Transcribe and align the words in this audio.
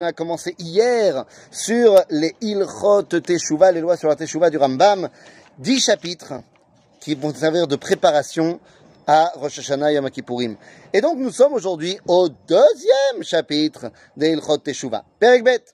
On 0.00 0.06
a 0.06 0.12
commencé 0.12 0.54
hier 0.60 1.24
sur 1.50 2.00
les 2.08 2.32
Ilchot 2.40 3.02
Teshuvah, 3.02 3.72
les 3.72 3.80
lois 3.80 3.96
sur 3.96 4.08
la 4.08 4.14
Teshuvah 4.14 4.48
du 4.48 4.56
Rambam, 4.56 5.08
dix 5.58 5.80
chapitres 5.80 6.34
qui 7.00 7.16
vont 7.16 7.34
servir 7.34 7.66
de 7.66 7.74
préparation 7.74 8.60
à 9.08 9.32
Rosh 9.34 9.58
Hashanah 9.58 9.90
Yom 9.90 10.08
Kippourim. 10.08 10.54
Et 10.92 11.00
donc 11.00 11.18
nous 11.18 11.32
sommes 11.32 11.52
aujourd'hui 11.52 11.98
au 12.06 12.28
deuxième 12.28 13.24
chapitre 13.24 13.90
des 14.16 14.30
Ilchot 14.30 14.58
Teshuvah. 14.58 15.04
Perekbet. 15.18 15.64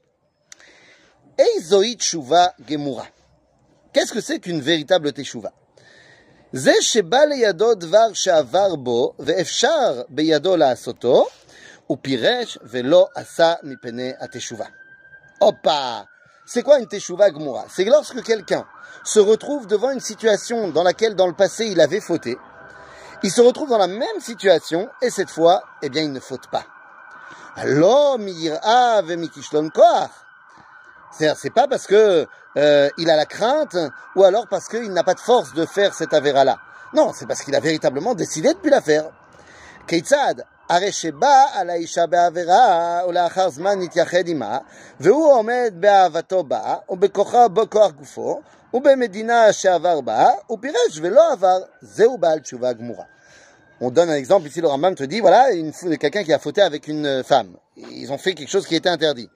Eizoït 1.36 1.98
Teshuvah 1.98 2.54
Gemura. 2.66 3.06
Qu'est-ce 3.92 4.14
que 4.14 4.22
c'est 4.22 4.38
qu'une 4.38 4.62
véritable 4.62 5.12
Teshuvah 5.12 5.52
זה 6.56 6.72
שבא 6.80 7.24
לידו 7.24 7.74
דבר 7.74 8.12
שעבר 8.12 8.76
בו 8.76 9.12
ואפשר 9.18 10.02
בידו 10.08 10.56
לעשותו 10.56 11.26
ou 11.88 11.98
velo 12.62 13.08
asa 13.14 13.58
mipene 13.62 14.16
ateshuva. 14.20 14.66
Opa 15.40 16.06
C'est 16.46 16.62
quoi 16.62 16.78
une 16.78 16.86
teshuva 16.86 17.30
gmura 17.30 17.64
C'est 17.68 17.84
lorsque 17.84 18.22
quelqu'un 18.22 18.66
se 19.04 19.20
retrouve 19.20 19.66
devant 19.66 19.90
une 19.90 20.00
situation 20.00 20.68
dans 20.68 20.82
laquelle 20.82 21.14
dans 21.14 21.26
le 21.26 21.34
passé 21.34 21.66
il 21.66 21.80
avait 21.80 22.00
fauté, 22.00 22.38
il 23.22 23.30
se 23.30 23.40
retrouve 23.40 23.70
dans 23.70 23.78
la 23.78 23.86
même 23.86 24.20
situation 24.20 24.88
et 25.00 25.10
cette 25.10 25.30
fois, 25.30 25.62
eh 25.82 25.88
bien, 25.88 26.02
il 26.02 26.12
ne 26.12 26.20
faute 26.20 26.46
pas. 26.48 26.64
Alors, 27.56 28.18
c'est-à-dire, 31.10 31.36
c'est 31.36 31.50
pas 31.50 31.68
parce 31.68 31.86
que 31.86 32.26
euh, 32.56 32.90
il 32.98 33.08
a 33.08 33.16
la 33.16 33.26
crainte 33.26 33.76
ou 34.16 34.24
alors 34.24 34.46
parce 34.48 34.68
qu'il 34.68 34.92
n'a 34.92 35.04
pas 35.04 35.14
de 35.14 35.20
force 35.20 35.54
de 35.54 35.64
faire 35.64 35.94
cette 35.94 36.12
avéra-là. 36.12 36.58
Non, 36.92 37.12
c'est 37.14 37.26
parce 37.26 37.42
qu'il 37.42 37.54
a 37.54 37.60
véritablement 37.60 38.14
décidé 38.14 38.52
de 38.52 38.58
plus 38.58 38.70
la 38.70 38.80
faire. 38.80 39.10
Keitzad, 39.86 40.44
הרי 40.73 40.91
שבא 40.91 41.43
על 41.53 41.69
האישה 41.69 42.05
בעבירה 42.05 43.01
ולאחר 43.07 43.49
זמן 43.49 43.81
נתייחד 43.81 44.27
עמה 44.27 44.57
והוא 44.99 45.33
עומד 45.33 45.73
באהבתו 45.73 46.43
בה 46.43 46.75
ובכוחה 46.89 47.47
בכוח 47.47 47.91
גופו 47.91 48.41
ובמדינה 48.73 49.53
שעבר 49.53 50.01
בה 50.01 50.27
הוא 50.47 50.57
פירש 50.61 50.99
ולא 51.01 51.31
עבר 51.31 51.59
זהו 51.81 52.17
בעל 52.17 52.39
תשובה 52.39 52.73
גמורה. 52.73 53.03
On 53.81 53.91
donne 53.91 54.09
un 54.09 54.15
exemple 54.15 54.47
ici, 54.49 54.59
le 54.59 54.67
Rambam 54.67 54.93
te 54.93 55.05
dit, 55.05 55.21
voilà, 55.21 55.47
quelqu'un 56.01 56.23
qui 56.25 56.33
a 56.33 56.39
fauté 56.39 56.61
avec 56.61 56.89
une 56.89 57.23
femme. 57.23 57.55
Ils 57.77 58.11
ont 58.11 58.17
fait 58.17 58.33
quelque 58.33 58.49
chose 58.49 58.67
qui 58.67 58.75
était 58.75 58.89
interdit. 58.89 59.29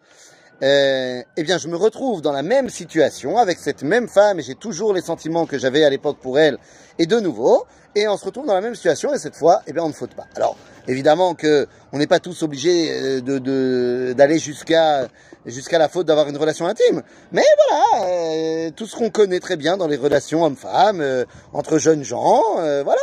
Euh, 0.62 1.22
eh 1.36 1.42
bien, 1.44 1.58
je 1.58 1.68
me 1.68 1.76
retrouve 1.76 2.20
dans 2.20 2.32
la 2.32 2.42
même 2.42 2.68
situation 2.68 3.38
avec 3.38 3.58
cette 3.58 3.82
même 3.82 4.08
femme 4.08 4.40
et 4.40 4.42
j'ai 4.42 4.56
toujours 4.56 4.92
les 4.92 5.02
sentiments 5.02 5.46
que 5.46 5.58
j'avais 5.58 5.84
à 5.84 5.90
l'époque 5.90 6.18
pour 6.20 6.38
elle 6.38 6.58
et 6.98 7.06
de 7.06 7.20
nouveau, 7.20 7.64
et 7.94 8.08
on 8.08 8.16
se 8.16 8.24
retrouve 8.24 8.46
dans 8.46 8.54
la 8.54 8.60
même 8.60 8.74
situation 8.74 9.14
et 9.14 9.18
cette 9.18 9.36
fois, 9.36 9.62
eh 9.66 9.72
bien, 9.72 9.84
on 9.84 9.88
ne 9.88 9.92
faute 9.92 10.14
pas. 10.14 10.26
Alors, 10.34 10.56
Évidemment 10.88 11.34
que 11.34 11.66
on 11.92 11.98
n'est 11.98 12.06
pas 12.06 12.18
tous 12.18 12.42
obligés 12.42 12.90
euh, 12.90 13.20
de, 13.20 14.14
d'aller 14.14 14.38
jusqu'à 14.38 15.06
jusqu'à 15.44 15.78
la 15.78 15.88
faute 15.88 16.06
d'avoir 16.06 16.28
une 16.28 16.36
relation 16.38 16.66
intime. 16.66 17.02
Mais 17.30 17.44
voilà, 17.68 18.08
euh, 18.08 18.70
tout 18.74 18.86
ce 18.86 18.96
qu'on 18.96 19.10
connaît 19.10 19.38
très 19.38 19.56
bien 19.56 19.76
dans 19.76 19.86
les 19.86 19.96
relations 19.96 20.42
hommes-femmes, 20.44 21.02
euh, 21.02 21.24
entre 21.52 21.78
jeunes 21.78 22.04
gens, 22.04 22.42
voilà. 22.56 23.02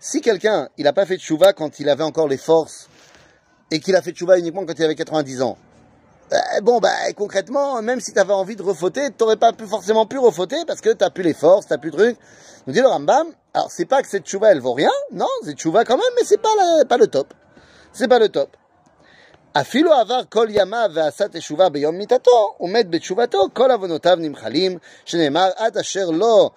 Si 0.00 0.20
quelqu'un, 0.20 0.68
il 0.78 0.84
n'a 0.84 0.92
pas 0.92 1.06
fait 1.06 1.16
de 1.16 1.22
chouva 1.22 1.52
quand 1.52 1.80
il 1.80 1.88
avait 1.88 2.04
encore 2.04 2.28
les 2.28 2.36
forces, 2.36 2.88
et 3.70 3.80
qu'il 3.80 3.96
a 3.96 4.02
fait 4.02 4.12
de 4.12 4.16
chouva 4.16 4.38
uniquement 4.38 4.64
quand 4.66 4.78
il 4.78 4.84
avait 4.84 4.94
90 4.94 5.42
ans, 5.42 5.56
euh, 6.32 6.60
bon, 6.62 6.78
bah, 6.78 6.90
concrètement, 7.14 7.82
même 7.82 8.00
si 8.00 8.12
tu 8.12 8.18
avais 8.18 8.32
envie 8.32 8.56
de 8.56 8.62
refauter, 8.62 9.08
tu 9.08 9.16
n'aurais 9.20 9.36
pas 9.36 9.52
pu, 9.52 9.66
forcément 9.66 10.06
pu 10.06 10.18
refauter 10.18 10.56
parce 10.66 10.80
que 10.80 10.90
tu 10.90 11.04
n'as 11.04 11.10
plus 11.10 11.22
les 11.22 11.34
forces, 11.34 11.66
tu 11.66 11.72
n'as 11.72 11.78
plus 11.78 11.90
de 11.90 11.96
trucs. 11.96 12.16
Nous 12.66 12.72
dit 12.72 12.80
le 12.80 12.88
Rambam, 12.88 13.26
alors 13.52 13.70
c'est 13.70 13.84
pas 13.84 14.02
que 14.02 14.08
cette 14.08 14.26
chouva 14.26 14.50
elle 14.50 14.60
vaut 14.60 14.72
rien, 14.72 14.90
non, 15.12 15.26
c'est 15.44 15.58
chouva 15.58 15.84
quand 15.84 15.96
même, 15.96 16.12
mais 16.16 16.24
c'est 16.24 16.40
pas, 16.40 16.48
pas 16.88 16.96
le 16.96 17.06
top. 17.06 17.34
C'est 17.92 18.08
pas 18.08 18.18
le 18.18 18.28
top. 18.28 18.56
אפילו 19.52 19.92
עבר 19.92 20.20
כל 20.28 20.46
ימיו 20.50 20.90
ועשה 20.94 21.28
תשובה 21.28 21.68
ביום 21.68 21.98
מיתתו, 21.98 22.54
הוא 22.56 22.70
מת 22.70 22.90
בתשובתו, 22.90 23.38
כל 23.52 23.70
עוונותיו 23.70 24.16
נמחלים, 24.20 24.78
שנאמר 25.04 25.50
עד 25.56 25.78
אשר 25.78 26.10
לא 26.10 26.50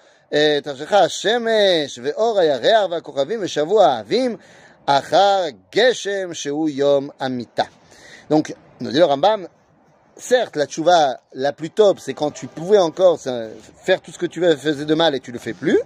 תרשכה 0.64 1.00
השמש 1.00 2.00
ואור 2.04 2.40
הירח 2.40 2.92
והכוכבים 2.92 3.40
ושבוע 3.42 3.86
האבים, 3.86 4.38
אחר 4.86 5.44
גשם 5.76 6.34
שהוא 6.34 6.70
יום 6.70 7.10
המיתה. 7.20 7.64
Donc, 8.30 8.56
nous 8.82 8.92
dit 8.92 8.98
le 8.98 9.06
Rambam, 9.06 9.48
certes, 10.18 10.56
la 10.56 10.66
tchouva 10.66 11.20
la 11.34 11.54
plus 11.54 11.70
top, 11.70 12.00
c'est 12.00 12.14
quand 12.14 12.32
tu 12.32 12.48
pouvais 12.48 12.80
encore 12.80 13.20
faire 13.20 14.02
tout 14.02 14.12
ce 14.12 14.18
que 14.18 14.26
tu 14.26 14.42
faisais 14.42 14.86
de 14.86 14.94
mal 14.96 15.14
et 15.16 15.20
tu 15.20 15.32
le 15.32 15.40
fais 15.40 15.54
plus. 15.54 15.80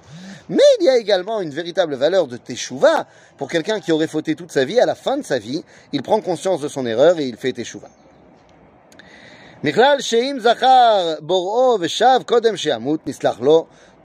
Mais 0.48 0.64
il 0.80 0.86
y 0.86 0.90
a 0.90 0.98
également 0.98 1.42
une 1.42 1.52
véritable 1.52 1.96
valeur 1.96 2.26
de 2.28 2.38
teshuva 2.38 3.06
pour 3.38 3.50
quelqu'un 3.50 3.80
qui 3.80 3.92
aurait 3.92 4.08
fauté 4.08 4.36
toute 4.36 4.52
sa 4.52 4.66
vie. 4.66 4.80
À 4.80 4.86
la 4.86 4.96
fin 4.96 5.18
de 5.18 5.24
sa 5.24 5.38
vie, 5.38 5.64
il 5.94 6.02
prend 6.02 6.22
conscience 6.22 6.62
de 6.62 6.68
son 6.68 6.86
erreur 6.86 7.20
et 7.20 7.26
il 7.26 7.38
fait 7.38 7.54
teshuva. 7.54 7.90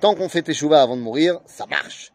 Tant 0.00 0.14
qu'on 0.14 0.28
fait 0.28 0.42
teshuva 0.42 0.82
avant 0.82 0.96
de 0.96 1.02
mourir, 1.02 1.40
ça 1.46 1.66
marche. 1.66 2.10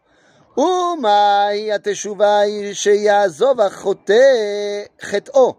ומהי 0.58 1.72
התשובה 1.74 2.40
היא 2.40 2.74
שיעזוב 2.74 3.62
החוטא 3.62 4.14
חטאו 5.02 5.54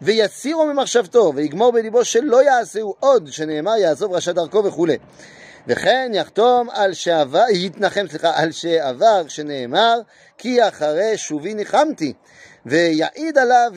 ויסירו 0.00 0.66
ממחשבתו 0.66 1.32
ויגמור 1.34 1.72
בליבו 1.72 2.04
שלא 2.04 2.42
יעשהו 2.44 2.94
עוד 3.00 3.28
שנאמר 3.32 3.76
יעזוב 3.76 4.12
רשע 4.12 4.32
דרכו 4.32 4.64
וכולי 4.64 4.96
וכן 5.66 6.10
יחתום 6.14 6.70
על 6.70 6.94
שעבר, 6.94 7.44
יתנחם, 7.52 8.06
סליחה, 8.10 8.30
על 8.34 8.52
שעבר, 8.52 9.28
שנאמר, 9.28 10.00
כי 10.38 10.68
אחרי 10.68 11.16
שובי 11.16 11.54
ניחמתי. 11.54 12.12
ויעיד 12.66 13.38
עליו 13.38 13.72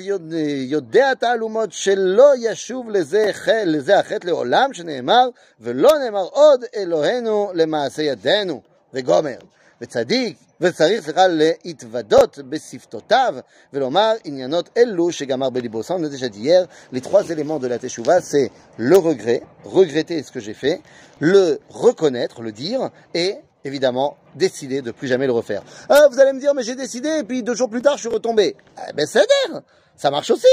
יודע 0.68 1.14
תעלומות 1.14 1.72
שלא 1.72 2.34
ישוב 2.40 2.90
לזה, 2.90 3.32
לזה 3.66 4.00
החטא 4.00 4.28
לעולם, 4.28 4.74
שנאמר, 4.74 5.30
ולא 5.60 5.92
נאמר 6.04 6.28
עוד 6.32 6.66
אלוהינו 6.76 7.52
למעשה 7.54 8.02
ידינו, 8.02 8.62
וגומר. 8.94 9.38
וצדיק 9.82 10.38
וצריך, 10.62 11.04
סליחה, 11.04 11.28
להתוודות 11.28 12.40
בשפתותיו 12.50 13.36
ולומר 13.74 14.14
עניינות 14.24 14.70
אלו 14.78 15.12
שגמר 15.12 15.50
בליבו. 15.50 15.82
Ça, 15.82 15.96
on 15.96 16.04
a 16.04 16.10
déjà 16.10 16.30
dit 16.30 16.40
hier, 16.40 16.68
les 16.92 17.02
trois 17.02 17.30
éléments 17.30 17.60
de 17.60 17.68
la 17.68 17.80
teshuva, 17.80 18.22
c'est 18.22 18.50
le 18.78 18.98
regret, 18.98 19.42
regretter 19.66 20.24
ce 20.24 20.32
que 20.32 20.40
j'ai 20.40 20.54
fait, 20.54 20.82
le 21.20 21.60
reconnaître, 21.70 22.42
le 22.42 22.52
dire, 22.52 22.90
et 23.14 23.36
évidemment, 23.69 24.17
décider 24.35 24.83
de 24.83 24.91
plus 24.91 25.07
jamais 25.07 25.27
le 25.27 25.33
refaire. 25.33 25.63
Ah, 25.89 26.09
vous 26.11 26.19
allez 26.19 26.33
me 26.33 26.41
dire, 26.41 26.55
mais 26.55 26.65
j'ai 26.65 26.75
décidé, 26.75 27.09
et 27.21 27.25
puis 27.25 27.43
deux 27.43 27.55
jours 27.55 27.71
plus 27.71 27.83
tard, 27.83 27.95
je 27.97 28.01
suis 28.01 28.09
retombé. 28.09 28.57
Eh 28.89 28.93
ben, 28.93 29.07
c'est 29.07 29.21
d'air 29.21 29.63
Ça 29.97 30.11
marche 30.11 30.31
aussi 30.31 30.47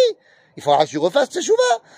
il 0.57 0.63
faudra 0.63 0.85
que 0.85 0.89
tu 0.89 0.97
refasses 0.97 1.29
teshuva. 1.29 1.57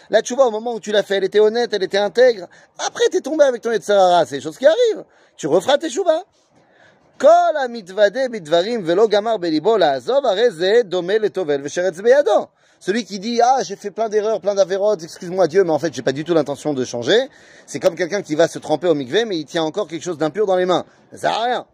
La 0.09 0.21
teshuva, 0.21 0.47
au 0.47 0.51
moment 0.51 0.73
où 0.73 0.79
tu 0.79 0.91
l'as 0.91 1.03
fait, 1.03 1.17
elle 1.17 1.25
était 1.25 1.39
honnête, 1.39 1.71
elle 1.73 1.83
était 1.83 1.97
intègre. 1.97 2.47
Après, 2.79 3.07
t'es 3.11 3.21
tombé 3.21 3.43
avec 3.43 3.61
ton 3.61 3.71
Yetzirara, 3.71 4.25
c'est 4.25 4.37
des 4.37 4.41
choses 4.41 4.57
qui 4.57 4.65
arrivent. 4.65 5.05
Tu 5.35 5.47
referas 5.47 5.77
teshuva. 5.77 6.23
Celui 12.80 13.04
qui 13.04 13.20
dit 13.20 13.40
ah 13.40 13.58
j'ai 13.62 13.76
fait 13.76 13.92
plein 13.92 14.08
d'erreurs, 14.08 14.40
plein 14.40 14.56
d'avérotes, 14.56 15.04
excuse-moi 15.04 15.46
Dieu, 15.46 15.62
mais 15.62 15.70
en 15.70 15.78
fait 15.78 15.94
j'ai 15.94 16.02
pas 16.02 16.10
du 16.10 16.24
tout 16.24 16.34
l'intention 16.34 16.74
de 16.74 16.84
changer. 16.84 17.28
C'est 17.64 17.78
comme 17.78 17.94
quelqu'un 17.94 18.22
qui 18.22 18.34
va 18.34 18.48
se 18.48 18.58
tremper 18.58 18.88
au 18.88 18.94
mikvé, 18.94 19.24
mais 19.24 19.38
il 19.38 19.44
tient 19.44 19.62
encore 19.62 19.86
quelque 19.86 20.02
chose 20.02 20.18
d'impur 20.18 20.46
dans 20.46 20.56
les 20.56 20.66
mains. 20.66 20.84
Ça 21.12 21.18
sert 21.18 21.30
à 21.30 21.44
rien. 21.44 21.66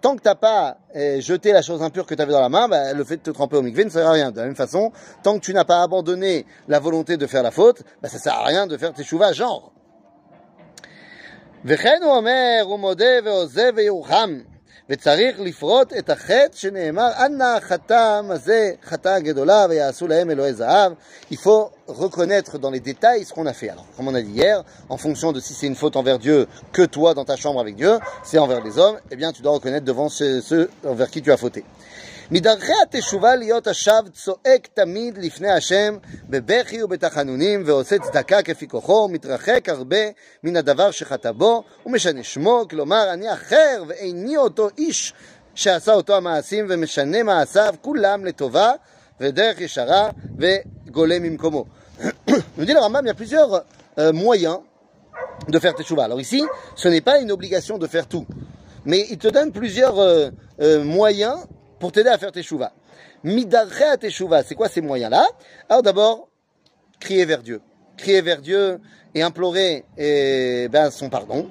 Tant 0.00 0.16
que 0.16 0.22
t'as 0.22 0.34
pas 0.34 0.76
eh, 0.92 1.20
jeté 1.20 1.52
la 1.52 1.62
chose 1.62 1.82
impure 1.82 2.04
que 2.04 2.14
tu 2.14 2.20
avais 2.20 2.32
dans 2.32 2.40
la 2.40 2.48
main, 2.48 2.68
bah, 2.68 2.92
le 2.92 3.04
fait 3.04 3.16
de 3.16 3.22
te 3.22 3.30
tremper 3.30 3.56
au 3.56 3.62
mikvé 3.62 3.84
ne 3.84 3.90
sert 3.90 4.06
à 4.06 4.12
rien. 4.12 4.32
De 4.32 4.38
la 4.38 4.46
même 4.46 4.56
façon, 4.56 4.92
tant 5.22 5.38
que 5.38 5.44
tu 5.44 5.54
n'as 5.54 5.64
pas 5.64 5.82
abandonné 5.82 6.46
la 6.68 6.80
volonté 6.80 7.16
de 7.16 7.26
faire 7.26 7.42
la 7.42 7.52
faute, 7.52 7.82
bah, 8.02 8.08
ça 8.08 8.18
sert 8.18 8.34
à 8.34 8.44
rien 8.44 8.66
de 8.66 8.76
faire 8.76 8.92
tes 8.92 9.04
chouvas 9.04 9.32
genre. 9.32 9.70
וכן 11.64 11.98
הוא 12.02 12.16
אומר, 12.16 12.60
הוא 12.62 12.78
מודה 12.78 13.04
ועוזב 13.24 13.72
וירוחם, 13.76 14.40
וצריך 14.90 15.40
לפרוט 15.40 15.92
את 15.92 16.10
החטא 16.10 16.56
שנאמר, 16.56 17.10
אנא 17.26 17.60
חטא 17.60 18.20
הזה 18.30 18.70
חטא 18.84 19.18
גדולה 19.18 19.66
ויעשו 19.70 20.08
להם 20.08 20.30
אלוהי 20.30 20.54
זהב. 20.54 20.92
Il 21.30 21.36
faut 21.36 21.70
reconnaître 21.88 22.58
dans 22.58 22.70
les 22.70 22.80
détails 22.80 23.24
ce 23.24 23.32
qu'on 23.32 23.46
a 23.46 23.52
fait. 23.52 23.70
Alors, 23.70 23.86
comme 23.96 24.08
on 24.08 24.14
a 24.14 24.20
dit 24.20 24.30
hier, 24.30 24.62
en 24.88 24.96
fonction 24.96 25.32
de 25.32 25.40
si 25.40 25.54
c'est 25.54 25.66
une 25.66 25.76
faute 25.76 25.96
envers 25.96 26.18
Dieu 26.18 26.46
que 26.72 26.82
toi 26.82 27.14
dans 27.14 27.24
ta 27.24 27.36
chambre 27.36 27.60
avec 27.60 27.76
Dieu, 27.76 27.98
c'est 28.22 28.38
envers 28.38 28.62
les 28.62 28.78
hommes, 28.78 28.98
eh 29.10 29.16
bien 29.16 29.32
tu 29.32 29.42
dois 29.42 29.52
reconnaître 29.52 29.84
devant 29.84 30.08
ceux, 30.08 30.40
ceux 30.40 30.70
envers 30.86 31.10
qui 31.10 31.22
tu 31.22 31.32
as 31.32 31.36
fauté. 31.36 31.64
מדרכי 32.30 32.72
התשובה 32.82 33.36
להיות 33.36 33.66
השב 33.66 34.00
צועק 34.12 34.68
תמיד 34.74 35.18
לפני 35.18 35.50
השם 35.50 35.96
בבכי 36.28 36.82
ובתחנונים 36.82 37.62
ועושה 37.66 37.98
צדקה 37.98 38.42
כפי 38.42 38.68
כוחו, 38.68 39.08
מתרחק 39.08 39.68
הרבה 39.68 39.96
מן 40.42 40.56
הדבר 40.56 40.90
שחטא 40.90 41.32
בו 41.32 41.64
ומשנה 41.86 42.22
שמו, 42.22 42.64
כלומר 42.70 43.12
אני 43.12 43.32
אחר 43.32 43.84
ואיני 43.88 44.36
אותו 44.36 44.68
איש 44.78 45.12
שעשה 45.54 45.92
אותו 45.92 46.16
המעשים 46.16 46.66
ומשנה 46.68 47.22
מעשיו 47.22 47.74
כולם 47.80 48.24
לטובה 48.24 48.72
ודרך 49.20 49.60
ישרה 49.60 50.10
וגולה 50.38 51.18
ממקומו. 51.18 51.64
Nous 52.56 52.64
dit 52.64 52.72
le 52.72 52.80
Rambam, 52.80 53.04
il 53.04 53.08
y 53.08 53.10
a 53.10 53.14
plusieurs 53.14 53.64
euh, 53.98 54.12
moyens 54.12 54.58
de 55.48 55.58
faire 55.58 55.74
teshuva. 55.74 56.04
Alors 56.04 56.20
ici, 56.20 56.42
ce 56.74 56.88
n'est 56.88 57.00
pas 57.00 57.20
une 57.20 57.30
obligation 57.30 57.78
de 57.78 57.86
faire 57.86 58.06
tout, 58.06 58.26
mais 58.84 59.06
il 59.10 59.18
te 59.18 59.28
donne 59.28 59.52
plusieurs 59.52 59.98
euh, 59.98 60.30
euh, 60.60 60.82
moyens 60.82 61.36
pour 61.79 61.91
t'aider 61.91 62.09
à 62.09 62.17
faire 62.17 62.31
teshuva. 62.31 62.71
Midarre 63.23 63.97
teshuva, 63.99 64.43
c'est 64.43 64.55
quoi 64.55 64.69
ces 64.69 64.81
moyens-là 64.81 65.25
Alors 65.69 65.83
d'abord, 65.83 66.29
crier 66.99 67.25
vers 67.25 67.41
Dieu. 67.41 67.61
Crier 67.97 68.21
vers 68.21 68.41
Dieu 68.41 68.79
et 69.13 69.21
implorer 69.21 69.85
ben, 69.97 70.91
son 70.91 71.09
pardon. 71.09 71.47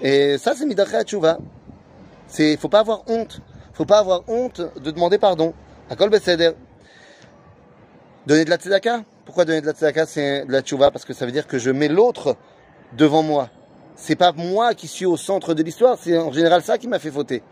Et 0.00 0.38
ça, 0.38 0.54
c'est 0.54 0.66
midarre 0.66 0.90
teshuva. 0.90 1.38
C'est, 2.26 2.56
faut 2.56 2.68
pas 2.68 2.80
avoir 2.80 3.02
honte. 3.08 3.40
Faut 3.72 3.86
pas 3.86 3.98
avoir 3.98 4.28
honte 4.28 4.60
de 4.80 4.90
demander 4.90 5.18
pardon. 5.18 5.54
Beseder. 6.10 6.50
Donner 8.26 8.44
de 8.44 8.50
la 8.50 8.56
tzedaka. 8.56 9.04
Pourquoi 9.24 9.44
donner 9.44 9.60
de 9.60 9.66
la 9.66 9.72
tzedaka 9.72 10.06
C'est 10.06 10.44
de 10.44 10.52
la 10.52 10.60
tchouva 10.62 10.90
parce 10.90 11.04
que 11.04 11.14
ça 11.14 11.24
veut 11.24 11.32
dire 11.32 11.46
que 11.46 11.58
je 11.58 11.70
mets 11.70 11.88
l'autre 11.88 12.36
devant 12.96 13.22
moi. 13.22 13.48
C'est 13.96 14.16
pas 14.16 14.32
moi 14.32 14.74
qui 14.74 14.86
suis 14.86 15.06
au 15.06 15.16
centre 15.16 15.54
de 15.54 15.62
l'histoire, 15.62 15.98
c'est 16.00 16.16
en 16.16 16.30
général 16.30 16.62
ça 16.62 16.78
qui 16.78 16.86
m'a 16.86 16.98
fait 16.98 17.10
fauter. 17.10 17.42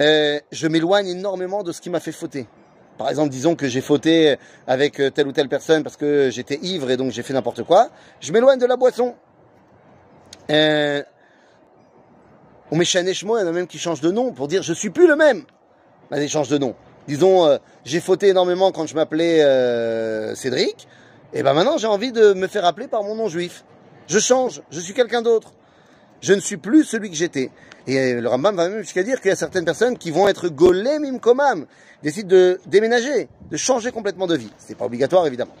Euh, 0.00 0.40
je 0.50 0.66
m'éloigne 0.66 1.08
énormément 1.08 1.62
de 1.62 1.72
ce 1.72 1.80
qui 1.80 1.90
m'a 1.90 2.00
fait 2.00 2.12
fauter. 2.12 2.46
Par 2.98 3.08
exemple, 3.08 3.30
disons 3.30 3.56
que 3.56 3.66
j'ai 3.66 3.80
fauté 3.80 4.36
avec 4.66 5.02
telle 5.14 5.26
ou 5.26 5.32
telle 5.32 5.48
personne 5.48 5.82
parce 5.82 5.96
que 5.96 6.30
j'étais 6.30 6.58
ivre 6.62 6.90
et 6.90 6.96
donc 6.96 7.10
j'ai 7.10 7.22
fait 7.22 7.34
n'importe 7.34 7.64
quoi. 7.64 7.88
Je 8.20 8.32
m'éloigne 8.32 8.58
de 8.58 8.66
la 8.66 8.76
boisson. 8.76 9.14
Euh, 10.50 11.02
on 12.70 12.76
met 12.76 12.84
il 12.84 13.06
y 13.06 13.22
en 13.22 13.36
a 13.36 13.52
même 13.52 13.66
qui 13.66 13.78
changent 13.78 14.00
de 14.00 14.10
nom 14.10 14.32
pour 14.32 14.48
dire 14.48 14.62
je 14.62 14.72
suis 14.72 14.90
plus 14.90 15.06
le 15.06 15.16
même. 15.16 15.44
Allez, 16.10 16.28
change 16.28 16.48
de 16.48 16.58
nom. 16.58 16.74
Disons, 17.06 17.46
euh, 17.46 17.58
j'ai 17.84 18.00
fauté 18.00 18.28
énormément 18.28 18.72
quand 18.72 18.86
je 18.86 18.94
m'appelais 18.94 19.42
euh, 19.42 20.34
Cédric, 20.34 20.88
et 21.32 21.42
ben 21.42 21.52
maintenant 21.52 21.76
j'ai 21.76 21.86
envie 21.86 22.12
de 22.12 22.32
me 22.32 22.46
faire 22.46 22.64
appeler 22.64 22.88
par 22.88 23.02
mon 23.02 23.14
nom 23.14 23.28
juif. 23.28 23.64
Je 24.06 24.18
change, 24.18 24.62
je 24.70 24.80
suis 24.80 24.94
quelqu'un 24.94 25.22
d'autre. 25.22 25.52
Je 26.24 26.32
ne 26.32 26.40
suis 26.40 26.56
plus 26.56 26.84
celui 26.84 27.10
que 27.10 27.16
j'étais. 27.16 27.50
Et 27.86 28.14
le 28.14 28.26
Rambam 28.26 28.56
va 28.56 28.70
même 28.70 28.80
jusqu'à 28.80 29.02
dire 29.02 29.20
qu'il 29.20 29.28
y 29.28 29.32
a 29.32 29.36
certaines 29.36 29.66
personnes 29.66 29.98
qui 29.98 30.10
vont 30.10 30.26
être 30.26 30.48
golem 30.48 31.04
imkomam, 31.04 31.66
décident 32.02 32.28
de 32.28 32.58
déménager, 32.64 33.28
de 33.50 33.56
changer 33.58 33.92
complètement 33.92 34.26
de 34.26 34.34
vie. 34.34 34.50
C'est 34.56 34.74
pas 34.74 34.86
obligatoire 34.86 35.26
évidemment. 35.26 35.54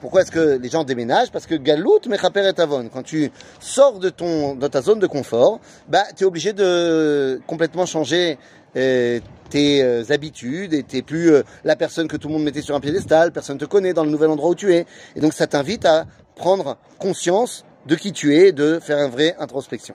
Pourquoi 0.00 0.22
est-ce 0.22 0.30
que 0.30 0.56
les 0.56 0.70
gens 0.70 0.82
déménagent? 0.82 1.30
Parce 1.30 1.44
que 1.44 1.56
Galout 1.56 2.00
mechaperet 2.08 2.58
avon. 2.58 2.88
Quand 2.88 3.02
tu 3.02 3.30
sors 3.60 3.98
de 3.98 4.08
ton, 4.08 4.54
de 4.54 4.66
ta 4.66 4.80
zone 4.80 4.98
de 4.98 5.06
confort, 5.06 5.60
bah, 5.86 6.04
tu 6.16 6.24
es 6.24 6.26
obligé 6.26 6.54
de 6.54 7.38
complètement 7.46 7.84
changer 7.84 8.38
euh, 8.76 9.20
tes 9.50 9.82
euh, 9.82 10.04
habitudes 10.08 10.72
et 10.72 10.84
t'es 10.84 11.02
plus 11.02 11.32
euh, 11.32 11.42
la 11.64 11.76
personne 11.76 12.08
que 12.08 12.16
tout 12.16 12.28
le 12.28 12.34
monde 12.34 12.44
mettait 12.44 12.62
sur 12.62 12.74
un 12.74 12.80
piédestal, 12.80 13.30
personne 13.30 13.58
te 13.58 13.66
connaît 13.66 13.92
dans 13.92 14.04
le 14.04 14.10
nouvel 14.10 14.30
endroit 14.30 14.48
où 14.48 14.54
tu 14.54 14.72
es. 14.72 14.86
Et 15.16 15.20
donc 15.20 15.34
ça 15.34 15.46
t'invite 15.46 15.84
à 15.84 16.06
prendre 16.34 16.78
conscience 16.98 17.66
de 17.84 17.94
qui 17.94 18.12
tu 18.12 18.34
es, 18.34 18.52
de 18.52 18.78
faire 18.80 19.04
une 19.04 19.10
vraie 19.10 19.36
introspection. 19.38 19.94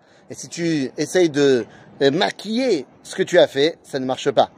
Et 0.30 0.34
si 0.34 0.48
tu 0.48 0.90
essayes 0.96 1.30
de 1.30 1.66
maquiller 2.00 2.86
ce 3.02 3.14
que 3.14 3.22
tu 3.22 3.38
as 3.38 3.46
fait, 3.46 3.78
ça 3.82 3.98
ne 3.98 4.04
marche 4.04 4.30
pas. 4.30 4.50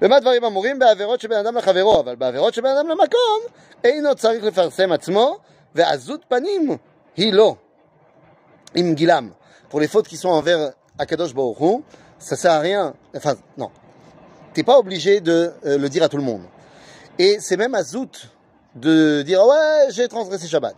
במה 0.00 0.20
דברים 0.20 0.44
אמורים? 0.44 0.78
בעבירות 0.78 1.20
שבין 1.20 1.38
אדם 1.38 1.56
לחברו, 1.56 2.00
אבל 2.00 2.14
בעבירות 2.14 2.54
שבין 2.54 2.76
אדם 2.76 2.88
למקום, 2.88 3.40
אינו 3.84 4.14
צריך 4.14 4.44
לפרסם 4.44 4.92
עצמו, 4.92 5.38
ועזות 5.74 6.24
פנים 6.28 6.76
היא 7.16 7.32
לא, 7.32 7.54
עם 8.74 8.94
גילם. 8.94 9.30
Pour 9.70 9.80
les 9.80 9.86
fautes 9.86 10.08
qui 10.08 10.16
sont 10.16 10.30
envers 10.30 10.72
Akadosh 10.98 11.32
Baruch 11.32 11.60
Hu, 11.60 11.82
ça 12.18 12.34
sert 12.34 12.52
à 12.52 12.58
rien, 12.58 12.94
enfin, 13.16 13.34
non. 13.56 13.70
T'es 14.52 14.64
pas 14.64 14.78
obligé 14.78 15.20
de 15.20 15.52
euh, 15.64 15.78
le 15.78 15.88
dire 15.88 16.02
à 16.02 16.08
tout 16.08 16.16
le 16.16 16.24
monde. 16.24 16.42
Et 17.20 17.38
c'est 17.38 17.56
même 17.56 17.74
azout 17.76 18.10
de 18.74 19.22
dire, 19.22 19.46
ouais, 19.46 19.86
j'ai 19.90 20.08
transgressé 20.08 20.48
Shabbat. 20.48 20.74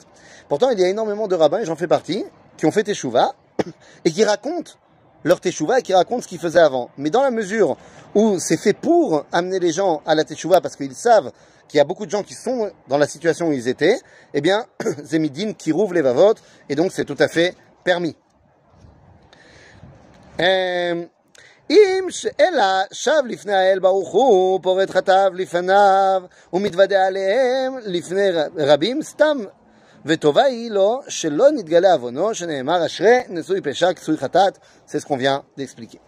Pourtant, 0.49 0.69
il 0.70 0.79
y 0.79 0.85
a 0.85 0.88
énormément 0.88 1.26
de 1.26 1.35
rabbins, 1.35 1.61
et 1.61 1.64
j'en 1.64 1.76
fais 1.76 1.87
partie, 1.87 2.23
qui 2.59 2.67
ont 2.67 2.70
fait 2.70 2.82
Teshuvah, 2.82 3.32
et 4.05 4.11
qui 4.11 4.25
racontent 4.25 4.73
leur 5.25 5.41
teshuva 5.41 5.79
et 5.79 5.82
qui 5.82 5.94
racontent 5.94 6.23
ce 6.23 6.29
qu'ils 6.29 6.38
faisaient 6.38 6.61
avant. 6.61 6.91
Mais 6.97 7.11
dans 7.11 7.23
la 7.23 7.31
mesure 7.31 7.76
où 8.14 8.38
c'est 8.38 8.56
fait 8.56 8.73
pour 8.73 9.25
amener 9.32 9.59
les 9.59 9.73
gens 9.73 10.03
à 10.06 10.14
la 10.14 10.25
teshuva 10.25 10.61
parce 10.61 10.76
qu'ils 10.76 10.94
savent 10.94 11.32
qu'il 11.69 11.79
y 11.79 11.81
a 11.81 11.85
beaucoup 11.85 12.06
de 12.06 12.11
gens 12.11 12.23
qui 12.23 12.35
sont 12.35 12.70
dans 12.88 12.99
la 12.99 13.06
situation 13.06 13.49
où 13.49 13.53
ils 13.53 13.69
étaient, 13.69 13.99
eh 14.35 14.41
bien, 14.41 14.67
Zemidin 15.03 15.53
qui 15.53 15.73
rouvre 15.73 15.94
les 15.94 16.03
vavotes 16.03 16.43
et 16.69 16.75
donc 16.75 16.93
c'est 16.93 17.05
tout 17.05 17.17
à 17.19 17.29
fait 17.29 17.55
permis. 17.85 18.17
אם 21.70 22.06
אלא 22.41 22.64
שב 22.93 23.23
לפני 23.26 23.55
האל 23.55 23.79
ברוך 23.79 24.12
הוא, 24.12 24.61
פורט 24.62 24.91
חטאיו 24.91 25.32
לפניו 25.35 26.23
ומתוודה 26.53 27.06
עליהם 27.06 27.75
לפני 27.85 28.29
רבים, 28.56 29.03
סתם 29.03 29.38
c'est 34.87 35.00
ce 35.00 35.06
qu'on 35.06 35.17
vient 35.17 35.44
d'expliquer. 35.56 36.00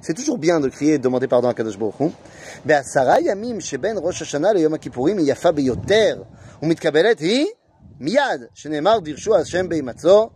C'est 0.00 0.14
toujours 0.14 0.38
bien 0.38 0.60
de 0.60 0.68
crier 0.68 0.94
et 0.94 0.98
de 0.98 1.02
demander 1.02 1.26
pardon 1.26 1.48
à 1.48 1.54
Kadosh 1.54 1.78
Baruch 1.78 2.00
Hu. 2.00 2.10
בעשרה 2.64 3.20
ימים 3.20 3.60
שבין 3.60 3.96
ראש 3.98 4.22
השנה 4.22 4.52
ליום 4.52 4.74
הכיפורים 4.74 5.18
היא 5.18 5.32
יפה 5.32 5.52
ביותר 5.52 6.22
ומתקבלת 6.62 7.18
היא 7.18 7.46
מיד, 8.00 8.44
שנאמר 8.54 8.98
דירשו 8.98 9.36
השם 9.36 9.68
בהימצאו, 9.68 10.30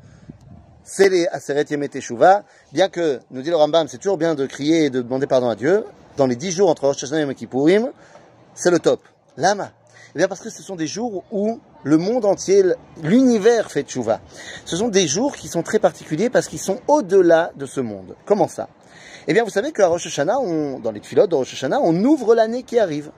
c'est 0.85 1.09
les 1.09 1.27
Aseret 1.29 1.65
Yemet 1.71 1.89
Teshuvah. 1.89 2.43
Bien 2.73 2.89
que, 2.89 3.21
nous 3.31 3.43
dit 3.43 3.51
le 3.51 3.57
Rambam, 3.57 3.87
c'est 3.89 3.99
toujours 3.99 4.19
bien 4.19 4.35
de 4.35 4.47
crier 4.47 4.87
et 4.87 4.91
de 4.91 5.01
demander 5.01 5.27
pardon 5.27 5.49
à 5.49 5.55
Dieu. 5.55 5.85
Dans 6.17 6.27
les 6.27 6.37
dix 6.37 6.51
jours 6.51 6.69
entre 6.69 6.87
Rosh 6.87 7.05
Hashanah 7.05 7.21
et 7.21 7.23
Yom 7.23 7.35
Kippourim, 7.35 7.93
c'est 8.58 8.72
le 8.72 8.80
top. 8.80 9.02
Lama 9.38 9.72
Eh 10.16 10.18
bien 10.18 10.28
parce 10.28 10.42
que 10.42 10.50
ce 10.50 10.64
sont 10.64 10.76
des 10.76 10.88
jours 10.88 11.24
où 11.32 11.60
le 11.84 11.98
monde 11.98 12.26
entier, 12.26 12.64
l'univers 13.04 13.72
fait 13.72 13.84
tchouva. 13.84 14.20
Ce 14.66 14.76
sont 14.76 14.88
des 14.90 15.08
jours 15.08 15.36
qui 15.36 15.48
sont 15.48 15.62
très 15.62 15.80
particuliers 15.80 16.30
parce 16.30 16.48
qu'ils 16.48 16.60
sont 16.60 16.80
au-delà 16.88 17.52
de 17.56 17.66
ce 17.66 17.80
monde. 17.80 18.16
Comment 18.26 18.48
ça? 18.48 18.68
Eh 19.28 19.34
bien 19.34 19.44
vous 19.44 19.52
savez 19.52 19.72
qu'à 19.72 19.88
Rosh 19.88 20.08
Hashanah, 20.08 20.40
dans 20.84 20.92
les 20.92 21.02
filotes 21.02 21.30
de 21.30 21.36
Rosh 21.36 21.54
Hashanah, 21.54 21.80
on 21.82 22.04
ouvre 22.04 22.34
l'année 22.34 22.64
qui 22.64 22.80
arrive 22.80 23.12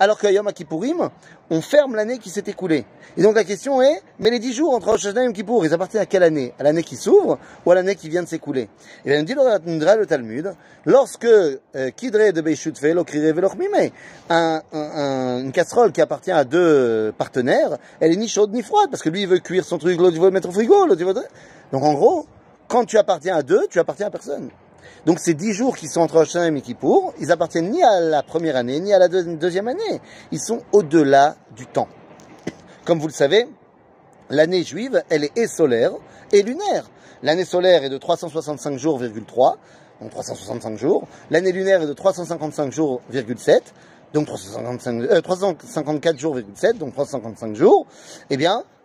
alors 0.00 0.18
qu'à 0.18 0.30
Yom 0.30 0.50
Kippourim, 0.52 1.10
on 1.50 1.60
ferme 1.60 1.96
l'année 1.96 2.18
qui 2.18 2.30
s'est 2.30 2.44
écoulée. 2.46 2.84
Et 3.16 3.22
donc 3.22 3.34
la 3.34 3.44
question 3.44 3.82
est, 3.82 4.00
mais 4.18 4.30
les 4.30 4.38
dix 4.38 4.52
jours 4.54 4.72
entre 4.74 4.88
Rosh 4.88 5.04
Hashanah 5.04 5.22
et 5.22 5.24
Yom 5.24 5.32
Kippour, 5.32 5.66
ils 5.66 5.74
appartiennent 5.74 6.02
à 6.02 6.06
quelle 6.06 6.22
année? 6.22 6.54
À 6.58 6.62
l'année 6.62 6.82
qui 6.82 6.96
s'ouvre 6.96 7.38
ou 7.66 7.70
à 7.70 7.74
l'année 7.74 7.94
qui 7.94 8.08
vient 8.08 8.22
de 8.22 8.28
s'écouler? 8.28 8.68
Et 9.04 9.10
bien, 9.10 9.22
dit 9.22 9.34
le 9.34 10.04
Talmud, 10.04 10.54
lorsque 10.86 11.24
euh, 11.24 11.58
Kidre 11.94 12.32
de 12.32 12.40
Beishut 12.40 12.74
fait 12.76 12.94
un, 14.30 14.62
un, 14.72 15.40
une 15.40 15.52
casserole 15.52 15.92
qui 15.92 16.00
appartient 16.00 16.32
à 16.32 16.44
deux 16.44 17.12
partenaires, 17.18 17.76
elle 18.00 18.12
est 18.12 18.16
ni 18.16 18.28
chaude 18.28 18.52
ni 18.52 18.62
froide, 18.62 18.88
parce 18.90 19.02
que 19.02 19.08
lui 19.08 19.22
il 19.22 19.28
veut 19.28 19.38
cuire 19.38 19.64
son 19.64 19.78
truc, 19.78 19.98
l'autre 19.98 20.14
il 20.16 20.22
veut 20.22 20.30
mettre 20.30 20.48
au 20.48 20.52
frigo, 20.52 20.86
l'autre 20.86 21.00
il 21.00 21.06
veut... 21.06 21.14
Donc 21.72 21.82
en 21.82 21.94
gros, 21.94 22.26
quand 22.68 22.84
tu 22.84 22.96
appartiens 22.96 23.36
à 23.36 23.42
deux, 23.42 23.66
tu 23.68 23.78
appartiens 23.78 24.06
à 24.06 24.10
personne. 24.10 24.48
Donc 25.06 25.18
ces 25.18 25.34
dix 25.34 25.52
jours 25.52 25.76
qui 25.76 25.88
sont 25.88 26.00
entre 26.00 26.16
Rosh 26.18 26.36
et 26.36 26.60
Kippour, 26.60 27.12
ils 27.20 27.32
appartiennent 27.32 27.70
ni 27.70 27.82
à 27.82 28.00
la 28.00 28.22
première 28.22 28.56
année, 28.56 28.80
ni 28.80 28.92
à 28.92 28.98
la 28.98 29.08
deuxième 29.08 29.68
année. 29.68 30.00
Ils 30.30 30.40
sont 30.40 30.60
au-delà 30.72 31.36
du 31.56 31.66
temps. 31.66 31.88
Comme 32.84 32.98
vous 32.98 33.08
le 33.08 33.12
savez, 33.12 33.46
l'année 34.30 34.62
juive, 34.62 35.02
elle 35.08 35.24
est 35.24 35.36
et 35.36 35.46
solaire 35.46 35.92
et 36.32 36.42
lunaire. 36.42 36.90
L'année 37.22 37.44
solaire 37.44 37.84
est 37.84 37.88
de 37.88 37.98
365 37.98 38.78
jours, 38.78 38.98
donc 38.98 40.10
365 40.10 40.76
jours. 40.78 41.06
L'année 41.30 41.52
lunaire 41.52 41.82
est 41.82 41.86
de 41.86 41.92
355 41.92 42.72
jours, 42.72 43.00
donc 44.12 44.26
355, 44.26 45.22
354 45.22 46.18
jours, 46.18 46.38
7, 46.54 46.78
donc 46.78 46.92
355 46.92 47.54
jours, 47.54 47.86
eh 48.30 48.36
bien, 48.36 48.64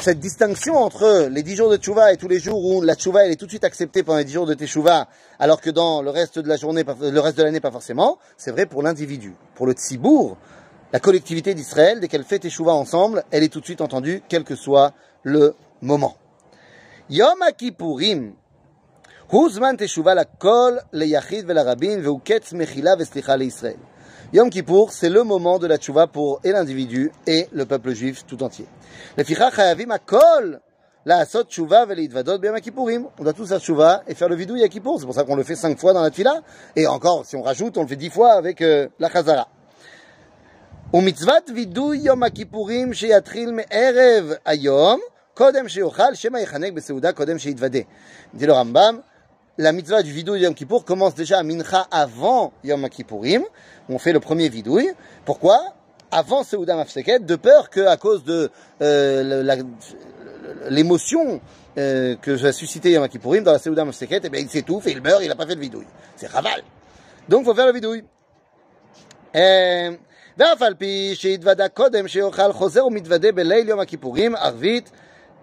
cette 0.00 0.20
distinction 0.20 0.76
entre 0.76 1.28
les 1.30 1.42
dix 1.42 1.56
jours 1.56 1.70
de 1.70 1.76
tchouva 1.76 2.12
et 2.12 2.16
tous 2.16 2.28
les 2.28 2.38
jours 2.38 2.64
où 2.64 2.82
la 2.82 2.94
tchouva 2.94 3.24
elle 3.24 3.32
est 3.32 3.36
tout 3.36 3.46
de 3.46 3.50
suite 3.50 3.64
acceptée 3.64 4.02
pendant 4.02 4.18
les 4.18 4.24
dix 4.24 4.32
jours 4.32 4.46
de 4.46 4.54
teshuva, 4.54 5.08
alors 5.38 5.60
que 5.60 5.70
dans 5.70 6.02
le 6.02 6.10
reste 6.10 6.38
de 6.38 6.48
la 6.48 6.56
journée, 6.56 6.84
le 6.84 7.20
reste 7.20 7.38
de 7.38 7.42
l'année 7.42 7.60
pas 7.60 7.70
forcément, 7.70 8.18
c'est 8.36 8.50
vrai 8.50 8.66
pour 8.66 8.82
l'individu. 8.82 9.34
Pour 9.54 9.66
le 9.66 9.72
tzibour, 9.72 10.36
la 10.92 11.00
collectivité 11.00 11.54
d'Israël, 11.54 12.00
dès 12.00 12.08
qu'elle 12.08 12.24
fait 12.24 12.38
teshuva 12.38 12.72
ensemble, 12.72 13.24
elle 13.30 13.42
est 13.42 13.48
tout 13.48 13.60
de 13.60 13.64
suite 13.64 13.80
entendue, 13.80 14.22
quel 14.28 14.44
que 14.44 14.54
soit 14.54 14.92
le 15.22 15.54
moment. 15.82 16.16
Yom 17.10 17.38
Kippourim, 17.56 18.34
Huzman 19.32 19.76
teshuva 19.76 20.14
la 20.14 20.24
kol 20.24 20.80
le 20.92 21.06
yachid 21.06 21.46
ve 21.46 21.52
la 21.52 21.74
ve 21.74 22.00
mechila 22.52 22.94
ve 22.96 23.04
le 23.14 23.44
Israël. 23.44 23.76
Yom 24.33 24.49
Kippour, 24.49 24.91
c'est 24.91 25.09
le 25.09 25.23
moment 25.23 25.59
de 25.59 25.67
la 25.67 25.77
tchouva 25.77 26.07
pour 26.07 26.39
et 26.43 26.51
l'individu 26.51 27.11
et 27.27 27.47
le 27.51 27.65
peuple 27.65 27.93
juif 27.93 28.25
tout 28.25 28.41
entier. 28.43 28.65
On 29.17 29.23
doit 33.23 33.33
tous 33.33 33.47
faire 33.47 33.59
tchouva 33.59 34.03
et 34.07 34.15
faire 34.15 34.29
le 34.29 34.35
vidouille 34.35 34.63
à 34.63 34.67
Kippour. 34.67 34.99
C'est 34.99 35.05
pour 35.05 35.15
ça 35.15 35.23
qu'on 35.23 35.35
le 35.35 35.43
fait 35.43 35.55
cinq 35.55 35.79
fois 35.79 35.93
dans 35.93 36.01
la 36.01 36.11
tfila. 36.11 36.41
Et 36.75 36.87
encore, 36.87 37.25
si 37.25 37.35
on 37.35 37.41
rajoute, 37.41 37.77
on 37.77 37.81
le 37.81 37.87
fait 37.87 37.95
dix 37.95 38.09
fois 38.09 38.33
avec 38.33 38.61
euh, 38.61 38.87
la 38.99 39.09
chazara. 39.09 39.47
ומצוות 40.93 41.49
וידוי 41.55 41.97
יום 41.97 42.23
הכיפורים 42.23 42.93
שיתחיל 42.93 43.51
מערב 43.51 44.31
היום, 44.45 44.99
קודם 45.33 45.67
שיאכל, 45.67 46.13
שמא 46.13 46.37
יחנק 46.37 46.73
בסעודה 46.73 47.11
קודם 47.11 47.39
שיתוודה. 47.39 47.79
dit 48.33 48.45
le 48.45 48.53
Rambam, 48.53 49.01
la 49.57 49.71
mitzvah 49.71 50.01
du 50.01 50.11
vidouille 50.11 50.41
Yom 50.41 50.53
Kippour 50.53 50.85
commence 50.85 51.15
déjà 51.15 51.39
à 51.39 51.43
Mincha 51.43 51.87
avant 51.91 52.53
Yom 52.63 52.89
Kippourim. 52.89 53.43
On 53.89 53.99
fait 53.99 54.13
le 54.13 54.19
premier 54.19 54.49
vidouille. 54.49 54.91
Pourquoi 55.25 55.59
Avant 56.11 56.43
Seuda 56.43 56.75
Mafseket, 56.75 57.19
de 57.19 57.35
peur 57.35 57.69
qu'à 57.69 57.97
cause 57.97 58.23
de 58.23 58.49
euh, 58.81 59.61
l'émotion 60.69 61.41
euh, 61.77 62.15
que 62.15 62.31
va 62.31 62.51
susciter 62.51 62.91
Yom 62.91 63.07
Kippourim 63.07 63.43
dans 63.43 63.51
la 63.51 63.59
Seuda 63.59 63.85
Mafseket, 63.85 64.21
eh 64.23 64.29
bien, 64.29 64.41
il 64.41 64.49
s'étouffe 64.49 64.87
et 64.87 64.91
il 64.91 65.01
meurt, 65.01 65.21
il 65.21 65.27
n'a 65.27 65.35
pas 65.35 65.45
fait 65.45 65.55
le 65.55 65.61
vidouille. 65.61 65.87
C'est 66.15 66.27
raval. 66.27 66.63
Donc, 67.29 67.41
il 67.41 67.45
faut 67.45 67.55
faire 67.55 67.67
le 67.67 67.73
vidouille. 67.73 68.03
ואף 70.37 70.61
על 70.61 70.73
פי 70.73 71.11
שהתוודה 71.15 71.67
קודם 71.67 72.07
שיאכל 72.07 72.53
חוזר 72.53 72.85
ומתוודה 72.85 73.31
בליל 73.31 73.69
יום 73.69 73.79
הכיפורים, 73.79 74.35
ערבית 74.35 74.91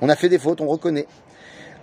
On 0.00 0.08
a 0.08 0.16
fait 0.16 0.28
des 0.28 0.38
fautes, 0.38 0.60
on 0.60 0.68
reconnaît. 0.68 1.06